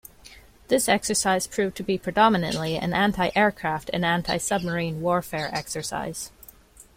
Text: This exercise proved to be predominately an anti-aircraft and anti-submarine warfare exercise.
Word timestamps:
This 0.67 0.89
exercise 0.89 1.45
proved 1.45 1.77
to 1.77 1.83
be 1.83 1.99
predominately 1.99 2.75
an 2.75 2.91
anti-aircraft 2.91 3.91
and 3.93 4.03
anti-submarine 4.03 4.99
warfare 4.99 5.51
exercise. 5.53 6.31